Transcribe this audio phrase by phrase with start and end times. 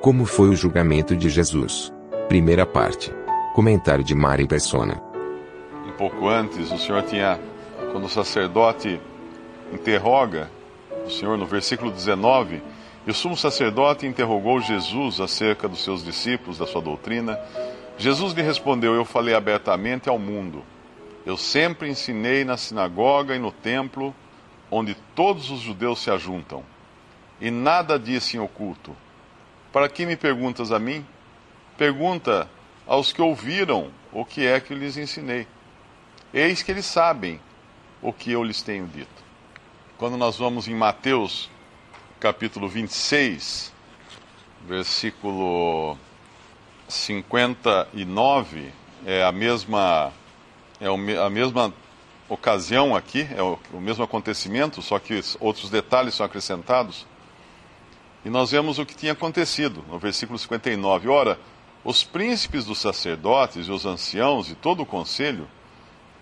[0.00, 1.92] Como foi o julgamento de Jesus?
[2.26, 3.12] Primeira parte.
[3.54, 4.98] Comentário de Mari Persona.
[5.86, 7.38] Um pouco antes, o Senhor tinha,
[7.92, 8.98] quando o sacerdote
[9.70, 10.50] interroga
[11.04, 12.62] o Senhor no versículo 19,
[13.06, 17.38] e o sumo sacerdote interrogou Jesus acerca dos seus discípulos, da sua doutrina.
[17.98, 20.64] Jesus lhe respondeu: Eu falei abertamente ao mundo.
[21.26, 24.14] Eu sempre ensinei na sinagoga e no templo,
[24.70, 26.62] onde todos os judeus se ajuntam,
[27.38, 28.96] e nada disse em oculto.
[29.72, 31.06] Para que me perguntas a mim?
[31.78, 32.48] Pergunta
[32.86, 35.46] aos que ouviram o que é que lhes ensinei.
[36.34, 37.40] Eis que eles sabem
[38.02, 39.08] o que eu lhes tenho dito.
[39.96, 41.48] Quando nós vamos em Mateus,
[42.18, 43.72] capítulo 26,
[44.66, 45.96] versículo
[46.88, 48.72] 59,
[49.06, 50.12] é a mesma
[50.80, 51.72] é a mesma
[52.28, 57.06] ocasião aqui, é o, o mesmo acontecimento, só que outros detalhes são acrescentados.
[58.24, 61.08] E nós vemos o que tinha acontecido no versículo 59.
[61.08, 61.38] Ora,
[61.82, 65.48] os príncipes dos sacerdotes e os anciãos e todo o conselho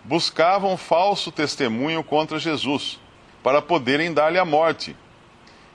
[0.04, 2.98] buscavam falso testemunho contra Jesus,
[3.42, 4.96] para poderem dar-lhe a morte.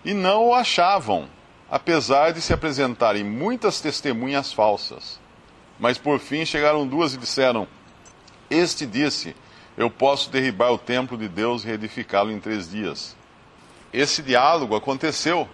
[0.04, 1.28] E não o achavam,
[1.70, 5.20] apesar de se apresentarem muitas testemunhas falsas.
[5.80, 7.68] Mas por fim chegaram duas e disseram:
[8.50, 9.36] Este disse:
[9.76, 13.16] Eu posso derribar o templo de Deus e reedificá-lo em três dias.
[13.92, 15.48] Esse diálogo aconteceu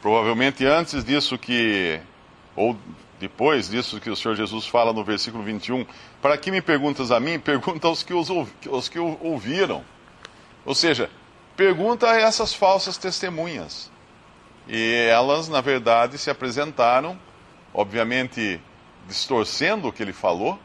[0.00, 2.00] Provavelmente antes disso que,
[2.56, 2.76] ou
[3.18, 5.84] depois disso que o Senhor Jesus fala no versículo 21,
[6.22, 7.38] para que me perguntas a mim?
[7.40, 8.28] Pergunta aos que, os,
[8.70, 9.84] aos que ouviram.
[10.64, 11.10] Ou seja,
[11.56, 13.90] pergunta a essas falsas testemunhas.
[14.66, 17.18] E elas, na verdade, se apresentaram,
[17.74, 18.60] obviamente
[19.06, 20.58] distorcendo o que ele falou.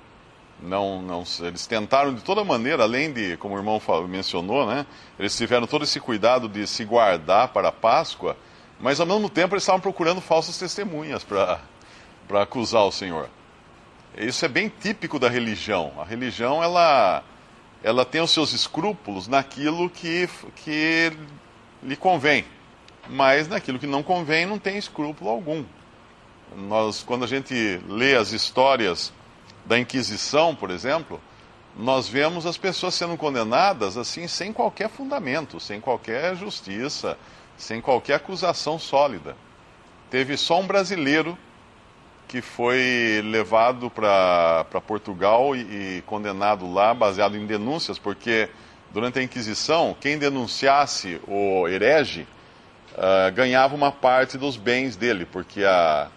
[0.61, 4.85] Não, não, eles tentaram de toda maneira, além de, como o irmão mencionou, né,
[5.19, 8.37] eles tiveram todo esse cuidado de se guardar para a Páscoa
[8.79, 11.61] mas ao mesmo tempo eles estavam procurando falsas testemunhas para
[12.41, 13.29] acusar o Senhor.
[14.17, 15.93] Isso é bem típico da religião.
[15.97, 17.23] A religião ela,
[17.83, 21.11] ela tem os seus escrúpulos naquilo que, que
[21.83, 22.45] lhe convém,
[23.09, 25.63] mas naquilo que não convém não tem escrúpulo algum.
[26.55, 29.11] Nós, quando a gente lê as histórias
[29.65, 31.19] da Inquisição, por exemplo,
[31.75, 37.17] nós vemos as pessoas sendo condenadas assim sem qualquer fundamento, sem qualquer justiça,
[37.57, 39.35] sem qualquer acusação sólida.
[40.09, 41.37] Teve só um brasileiro
[42.27, 45.59] que foi levado para Portugal e,
[45.97, 48.49] e, condenado lá, baseado em denúncias, porque
[48.91, 52.27] durante a Inquisição, quem denunciasse o herege
[52.93, 56.09] uh, ganhava uma parte dos bens dele, porque a,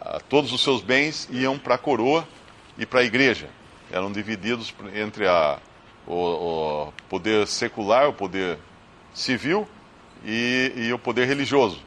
[0.00, 2.26] a, todos os seus bens iam para a coroa
[2.78, 3.48] e para a igreja.
[3.92, 5.58] Eram divididos entre a,
[6.06, 8.58] o, o poder secular, o poder
[9.12, 9.68] civil
[10.24, 11.80] e, e o poder religioso.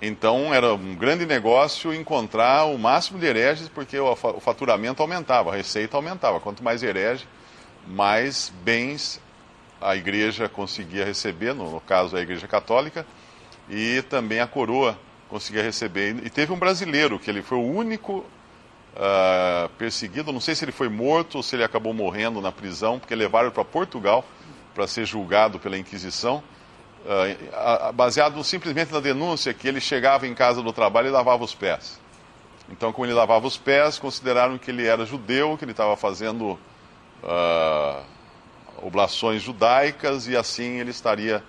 [0.00, 5.56] Então era um grande negócio encontrar o máximo de hereges, porque o, faturamento aumentava, a
[5.56, 6.38] receita aumentava.
[6.38, 7.26] Quanto mais herege,
[7.86, 9.20] mais bens
[9.80, 13.06] a igreja conseguia receber, no, no, caso a igreja católica,
[13.68, 16.16] e também a coroa conseguia receber.
[16.24, 18.24] E teve um brasileiro, que ele foi o único
[18.94, 22.98] uh, perseguido, não sei se ele foi morto ou se ele acabou morrendo na prisão,
[22.98, 24.24] porque levaram para Portugal
[24.74, 26.42] para ser julgado pela Inquisição.
[27.08, 31.54] Uh, baseado simplesmente na denúncia que ele chegava em casa do trabalho e lavava os
[31.54, 31.98] pés.
[32.70, 36.58] Então, como ele lavava os pés, consideraram que ele era judeu, que ele estava fazendo
[37.22, 38.02] uh,
[38.82, 41.42] oblações judaicas e assim ele estaria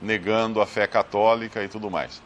[0.00, 2.22] negando a fé católica e tudo mais.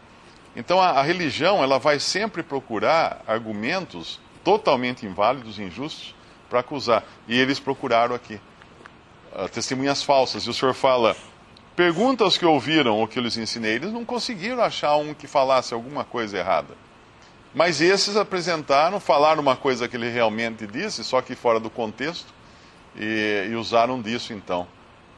[0.55, 6.15] Então, a, a religião ela vai sempre procurar argumentos totalmente inválidos, injustos,
[6.49, 7.03] para acusar.
[7.27, 8.41] E eles procuraram aqui
[9.33, 10.45] uh, testemunhas falsas.
[10.45, 11.17] E o senhor fala
[11.81, 13.77] Pergunta aos que ouviram o que eu lhes ensinei.
[13.77, 16.75] Eles não conseguiram achar um que falasse alguma coisa errada.
[17.55, 22.35] Mas esses apresentaram, falaram uma coisa que ele realmente disse, só que fora do contexto,
[22.95, 24.69] e, e usaram disso então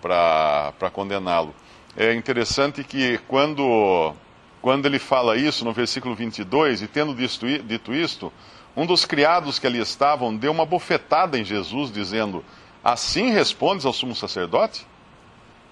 [0.01, 1.53] para condená-lo.
[1.97, 4.15] É interessante que quando,
[4.61, 8.33] quando ele fala isso no versículo 22, e tendo dito, dito isto,
[8.77, 12.45] um dos criados que ali estavam deu uma bofetada em Jesus, dizendo:
[12.85, 14.87] Assim respondes ao sumo sacerdote?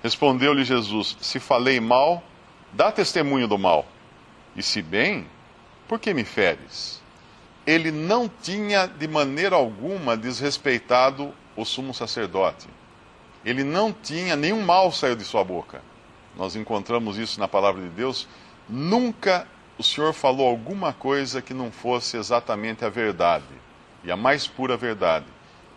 [0.02, 2.22] Respondeu-lhe Jesus: Se falei mal,
[2.72, 3.86] dá testemunho do mal.
[4.56, 5.26] E se bem,
[5.86, 7.00] por que me feres?
[7.66, 12.68] Ele não tinha de maneira alguma desrespeitado o sumo sacerdote.
[13.44, 15.82] Ele não tinha, nenhum mal saiu de sua boca.
[16.36, 18.28] Nós encontramos isso na palavra de Deus.
[18.68, 19.46] Nunca
[19.80, 23.46] o Senhor falou alguma coisa que não fosse exatamente a verdade,
[24.04, 25.24] e a mais pura verdade.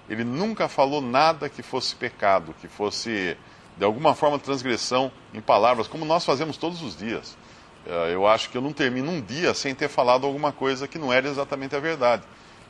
[0.09, 3.37] Ele nunca falou nada que fosse pecado, que fosse
[3.77, 7.37] de alguma forma transgressão em palavras, como nós fazemos todos os dias.
[7.85, 10.97] Eh, eu acho que eu não termino um dia sem ter falado alguma coisa que
[10.97, 12.23] não era exatamente a verdade.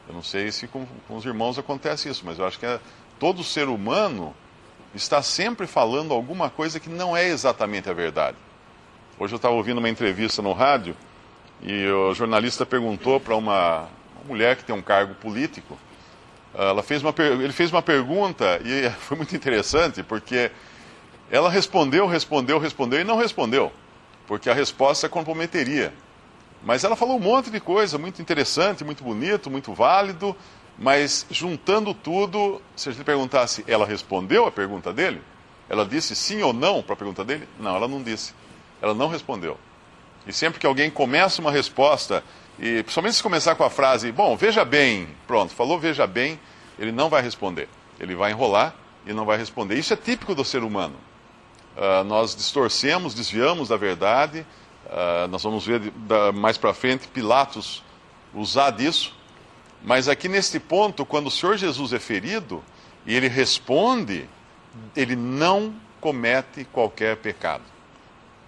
[0.08, 2.80] Eu não sei se com, com os irmãos acontece isso, mas eu acho que é,
[3.20, 4.34] todo ser humano
[4.94, 8.38] está sempre falando alguma coisa que não é exatamente a verdade.
[9.20, 10.96] Hoje eu estava ouvindo uma entrevista no rádio
[11.62, 13.88] e o jornalista perguntou para uma,
[14.26, 15.78] mulher que tem um cargo político.
[16.54, 20.52] Ela fez uma, ele fez uma pergunta e foi muito interessante porque
[21.34, 23.72] ela respondeu, respondeu, respondeu e não respondeu,
[24.28, 25.92] porque a resposta comprometeria.
[26.64, 30.36] Mas ela falou um monte de coisa muito interessante, muito bonito, muito válido,
[30.78, 35.24] mas juntando tudo, se a gente perguntasse, ela respondeu a pergunta dele?
[35.68, 37.50] Ela disse sim ou não para a pergunta dele?
[37.60, 38.32] Não, ela não disse.
[38.80, 39.58] Ela não respondeu.
[40.28, 42.24] E sempre que alguém começa uma resposta,
[42.60, 46.40] e principalmente se começar com a frase, bom, veja bem, pronto, falou veja bem,
[46.78, 47.68] ele não vai responder.
[48.00, 49.80] Ele vai enrolar e não vai responder.
[49.80, 50.94] Isso é típico do ser humano.
[51.75, 54.46] Uh, nós distorcemos, desviamos da verdade.
[54.86, 57.84] Uh, nós vamos ver da, mais para frente Pilatos
[58.34, 59.14] usar disso
[59.84, 62.64] mas aqui neste ponto, quando o Senhor Jesus é ferido
[63.06, 64.30] e ele responde,
[64.96, 67.64] ele não comete qualquer pecado.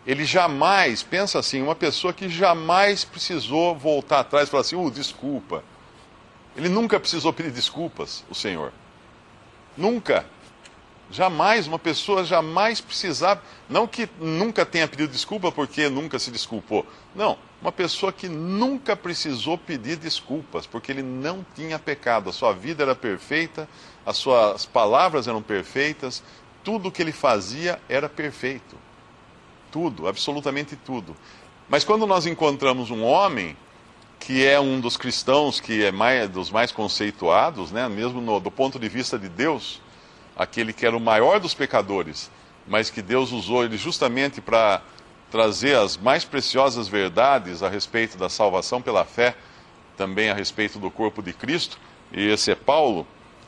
[0.07, 4.89] Ele jamais, pensa assim, uma pessoa que jamais precisou voltar atrás e falar assim, uh,
[4.89, 5.63] desculpa.
[6.55, 8.71] Ele nunca precisou pedir desculpas, o Senhor.
[9.75, 10.25] Nunca.
[11.11, 16.85] Jamais, uma pessoa jamais precisava, não que nunca tenha pedido desculpa porque nunca se desculpou.
[17.13, 22.53] Não, uma pessoa que nunca precisou pedir desculpas, porque ele não tinha pecado, a sua
[22.53, 23.69] vida era perfeita,
[24.05, 26.23] as suas palavras eram perfeitas,
[26.63, 28.75] tudo que ele fazia era perfeito.
[29.71, 31.15] Tudo, absolutamente tudo.
[31.69, 33.55] Mas quando nós encontramos um homem
[34.19, 38.49] que é um dos cristãos que é mais, dos mais conceituados, né, mesmo no, do
[38.49, 39.81] ponto de vista de Deus,
[40.35, 42.29] aquele que era o maior dos pecadores,
[42.67, 44.81] mas que Deus usou ele justamente para
[45.31, 49.35] trazer as mais preciosas verdades a respeito da salvação pela fé,
[49.97, 51.79] também a respeito do corpo de Cristo,
[52.11, 53.07] e esse é Paulo.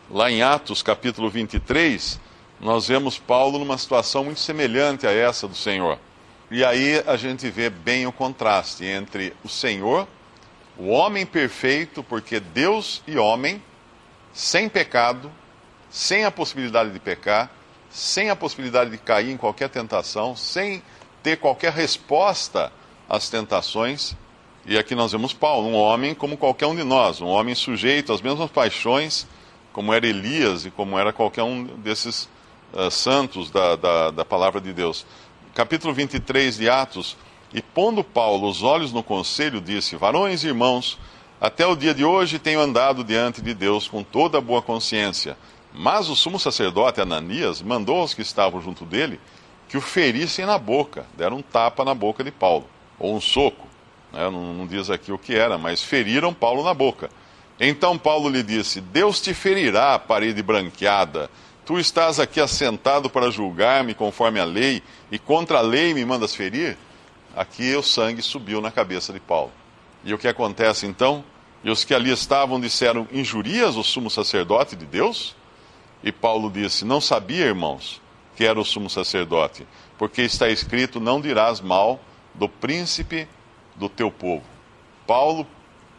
[0.10, 2.20] Lá em Atos capítulo 23,
[2.60, 6.00] nós vemos Paulo numa situação muito semelhante a essa do Senhor.
[6.50, 10.08] E aí a gente vê bem o contraste entre o Senhor,
[10.78, 13.62] o homem perfeito, porque Deus e homem,
[14.32, 15.32] sem pecado,
[15.90, 17.50] sem a possibilidade de pecar,
[17.90, 20.82] sem a possibilidade de cair em qualquer tentação, sem
[21.24, 22.72] ter qualquer resposta
[23.10, 24.16] às tentações.
[24.66, 28.12] E aqui nós vemos Paulo, um homem como qualquer um de nós, um homem sujeito
[28.12, 29.26] às mesmas paixões,
[29.72, 32.28] como era Elias e como era qualquer um desses
[32.74, 35.06] uh, santos da, da, da palavra de Deus.
[35.54, 37.18] Capítulo 23 de Atos.
[37.54, 41.00] E pondo Paulo os olhos no conselho, disse: Varões e irmãos,
[41.40, 45.38] até o dia de hoje tenho andado diante de Deus com toda a boa consciência
[45.74, 49.20] mas o sumo sacerdote Ananias mandou aos que estavam junto dele
[49.68, 52.66] que o ferissem na boca, deram um tapa na boca de Paulo,
[52.98, 53.68] ou um soco.
[54.12, 54.30] Né?
[54.30, 57.10] Não, não diz aqui o que era, mas feriram Paulo na boca.
[57.60, 61.30] Então Paulo lhe disse: Deus te ferirá, parede branqueada.
[61.66, 64.82] Tu estás aqui assentado para julgar-me conforme a lei,
[65.12, 66.78] e contra a lei me mandas ferir?
[67.36, 69.52] Aqui o sangue subiu na cabeça de Paulo.
[70.04, 71.24] E o que acontece então?
[71.64, 75.36] E os que ali estavam disseram: Injurias o sumo sacerdote de Deus?
[76.04, 78.02] E Paulo disse: Não sabia, irmãos,
[78.36, 82.00] que era o sumo sacerdote, porque está escrito: Não dirás mal
[82.34, 83.28] do príncipe
[83.76, 84.44] do teu povo.
[85.06, 85.48] Paulo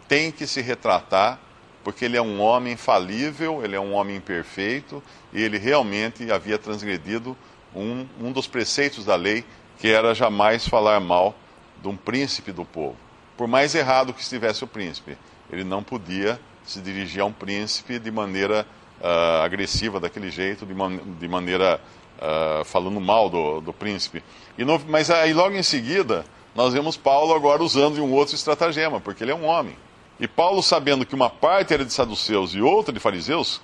[0.07, 1.39] tem que se retratar,
[1.83, 5.03] porque ele é um homem falível, ele é um homem imperfeito,
[5.33, 7.37] e ele realmente havia transgredido
[7.75, 9.45] um, um dos preceitos da lei,
[9.79, 11.37] que era jamais falar mal
[11.81, 12.97] de um príncipe do povo.
[13.37, 15.17] Por mais errado que estivesse o príncipe,
[15.51, 18.67] ele não podia se dirigir a um príncipe de maneira
[19.01, 21.81] uh, agressiva daquele jeito, de, man de maneira
[22.19, 24.23] uh, falando mal do, do príncipe.
[24.57, 26.25] No, mas aí logo em seguida,
[26.55, 29.77] nós vemos Paulo agora usando um outro estratagema, porque ele é um homem.
[30.21, 33.61] E Paulo, sabendo que uma parte era de saduceus e outra de fariseus,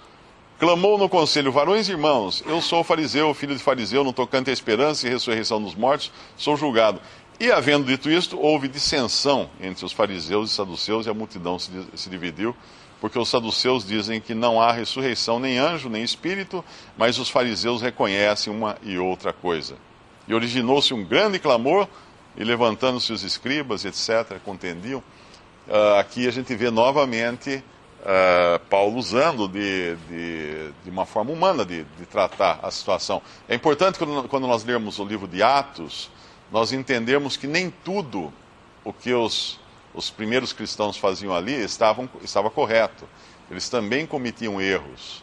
[0.59, 4.53] clamou no conselho: Varões e irmãos, eu sou fariseu, filho de fariseu, no tocante à
[4.53, 7.01] esperança e ressurreição dos mortos, sou julgado.
[7.41, 11.71] E havendo dito isto, houve dissensão entre os fariseus e saduceus, e a multidão se,
[11.97, 12.55] se dividiu
[13.01, 16.65] porque os saduceus dizem que não há ressurreição nem anjo, nem espírito,
[16.97, 19.77] mas os fariseus reconhecem uma e outra coisa.
[20.27, 21.87] E originou-se um grande clamor,
[22.37, 25.03] e levantando-se os escribas, etc., contendiam.
[25.69, 27.63] Uh, aqui a gente vê novamente
[28.01, 33.23] uh, Paulo usando de, de, de, uma forma humana de, de, tratar a situação.
[33.49, 36.11] É importante quando, quando nós lermos o livro de Atos,
[36.53, 38.33] nós entendermos que nem tudo
[38.85, 39.59] o que os,
[39.95, 43.09] os primeiros cristãos faziam ali estavam, estava correto.
[43.51, 45.23] Eles também cometiam erros.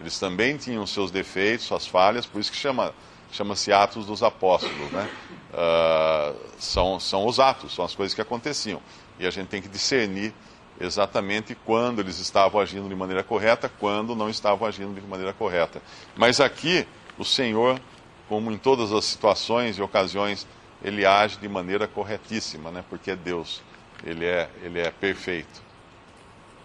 [0.00, 2.94] Eles também tinham seus defeitos, suas falhas, por isso que chama
[3.32, 5.08] chama-se Atos dos Apóstolos, né?
[5.52, 8.80] Uh, são, são os atos, são as coisas que aconteciam.
[9.18, 10.34] E a gente tem que discernir
[10.78, 15.80] exatamente quando eles estavam agindo de maneira correta, quando não estavam agindo de maneira correta.
[16.14, 16.86] Mas aqui,
[17.18, 17.80] o Senhor,
[18.28, 20.46] como em todas as situações e ocasiões,
[20.82, 22.84] ele age de maneira corretíssima, né?
[22.88, 23.62] porque é Deus,
[24.04, 25.62] ele é, ele é perfeito.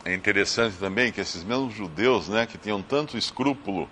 [0.05, 3.89] É interessante também que esses mesmos judeus, né, que tinham tanto escrúpulo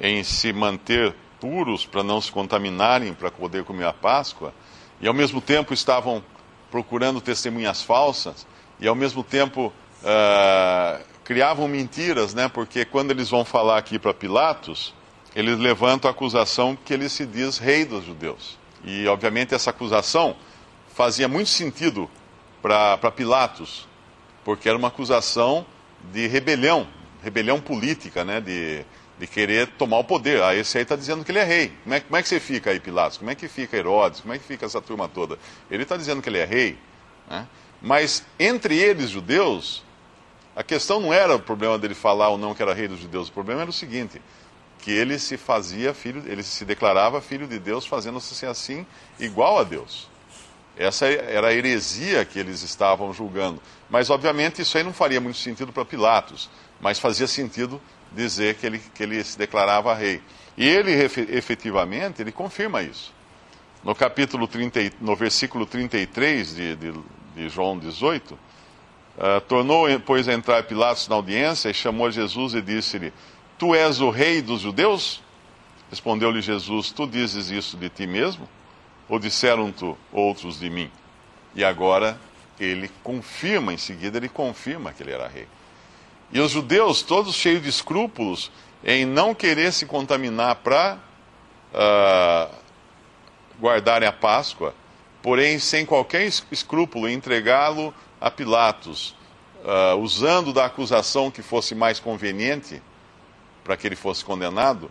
[0.00, 4.52] em se manter puros para não se contaminarem para poder comer a Páscoa,
[5.00, 6.22] e ao mesmo tempo estavam
[6.70, 8.46] procurando testemunhas falsas,
[8.80, 12.48] e ao mesmo tempo uh, criavam mentiras, né?
[12.48, 14.94] Porque quando eles vão falar aqui para Pilatos,
[15.34, 18.58] eles levantam a acusação que ele se diz rei dos judeus.
[18.84, 20.36] E obviamente essa acusação
[20.94, 22.08] fazia muito sentido
[22.62, 23.86] para Pilatos,
[24.44, 25.66] porque era uma acusação
[26.12, 26.86] de rebelião,
[27.22, 28.40] rebelião política, né?
[28.40, 28.84] De,
[29.18, 30.42] de querer tomar o poder.
[30.42, 31.72] Ah, esse aí está dizendo que ele é rei.
[31.82, 33.18] Como é, como é, que você fica aí, Pilatos?
[33.18, 34.20] Como é que fica Herodes?
[34.20, 35.38] Como é que fica essa turma toda?
[35.70, 36.78] Ele está dizendo que ele é rei.
[37.28, 37.46] Né?
[37.80, 39.82] Mas entre eles, judeus,
[40.54, 43.28] a questão não era o problema dele falar ou não que era rei dos judeus.
[43.28, 44.20] O problema era o seguinte:
[44.78, 48.86] que ele se fazia filho, ele se declarava filho de Deus, fazendo-se assim
[49.18, 50.08] igual a Deus.
[50.78, 53.60] Essa era a heresia que eles estavam julgando.
[53.90, 56.48] Mas, obviamente, isso aí não faria muito sentido para Pilatos,
[56.80, 57.80] mas fazia sentido
[58.12, 60.22] dizer que ele, que ele se declarava rei.
[60.56, 63.12] E ele, efetivamente, ele confirma isso.
[63.84, 66.92] No capítulo 30, no versículo 33 de, de
[67.38, 68.38] de João 18, uh,
[69.18, 73.12] ah, tornou, pois, a entrar Pilatos na audiência e chamou Jesus e disse-lhe:
[73.56, 75.22] Tu és o rei dos judeus?
[75.88, 78.48] Respondeu-lhe Jesus: Tu dizes isso de ti mesmo?
[79.08, 80.90] Ou disseram-te outros de mim?
[81.54, 82.18] E agora
[82.60, 85.46] ele confirma, em seguida ele confirma que ele era rei.
[86.30, 88.50] E os judeus, todos cheios de escrúpulos,
[88.84, 90.98] em não querer se contaminar para uh,
[91.74, 92.50] ah,
[93.60, 94.74] guardarem a Páscoa,
[95.22, 99.16] porém sem qualquer escrúpulo, entregá-lo a Pilatos,
[99.64, 102.82] uh, usando da acusação que fosse mais conveniente
[103.64, 104.90] para que ele fosse condenado,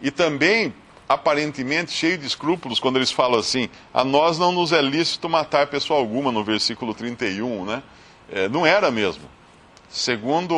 [0.00, 0.74] e também
[1.08, 5.66] aparentemente cheio de escrúpulos quando eles falam assim: a nós não nos é lícito matar
[5.66, 7.82] pessoa alguma, no versículo 31, né?
[8.30, 9.24] É, não era mesmo.
[9.88, 10.54] Segundo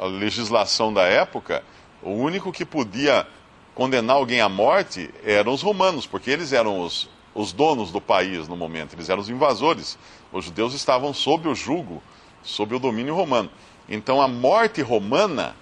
[0.00, 1.62] a legislação da época,
[2.02, 3.26] o único que podia
[3.74, 8.48] condenar alguém à morte eram os romanos, porque eles eram os, os donos do país
[8.48, 9.98] no momento, eles eram os invasores.
[10.32, 12.02] Os judeus estavam sob o jugo,
[12.42, 13.50] sob o domínio romano.
[13.88, 15.56] Então a morte romana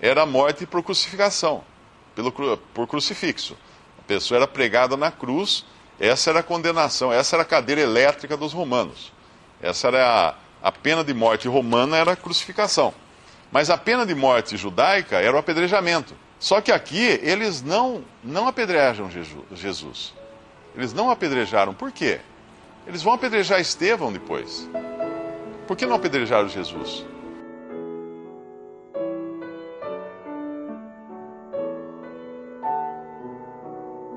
[0.00, 1.64] era a morte por crucificação,
[2.14, 3.56] pelo, por crucifixo.
[3.98, 5.64] A pessoa era pregada na cruz,
[5.98, 9.12] essa era a condenação, essa era a cadeira elétrica dos romanos.
[9.60, 12.92] Essa era a, a pena de morte romana, era a crucificação.
[13.52, 16.14] Mas a pena de morte judaica era o apedrejamento.
[16.40, 19.08] Só que aqui eles não, não apedrejam
[19.52, 20.12] Jesus.
[20.74, 21.72] Eles não apedrejaram.
[21.72, 22.20] Por quê?
[22.86, 24.68] Eles vão apedrejar Estevão depois.
[25.68, 27.04] Por que não apedrejaram Jesus?